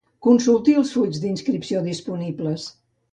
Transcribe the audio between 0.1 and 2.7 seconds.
Consulti els fulls d'inscripció disponibles.